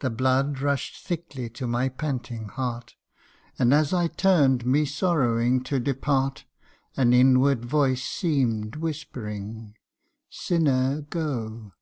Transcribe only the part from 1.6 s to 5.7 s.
my panting heart, And as I turn'd me sorrowing